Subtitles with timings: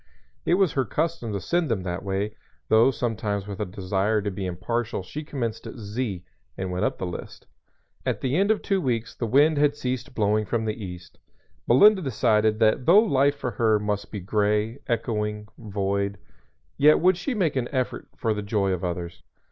[0.45, 2.35] It was her custom to send them that way,
[2.69, 6.23] though sometimes with a desire to be impartial she commenced at "Z"
[6.57, 7.45] and went up the list.
[8.03, 11.19] At the end of two weeks the wind had ceased blowing from the east.
[11.67, 16.17] Melinda decided that though life for her must be gray, echoing, void,
[16.79, 19.21] yet would she make an effort for the joy of others.